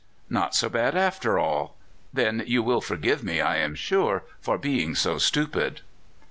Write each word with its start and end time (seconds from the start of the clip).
not 0.31 0.55
so 0.55 0.67
bad 0.67 0.97
after 0.97 1.37
all? 1.37 1.75
Then 2.11 2.41
you 2.47 2.63
will 2.63 2.81
forgive 2.81 3.23
me, 3.23 3.39
I 3.39 3.57
am 3.57 3.75
sure, 3.75 4.23
for 4.39 4.57
being 4.57 4.95
so 4.95 5.19
stupid." 5.19 5.81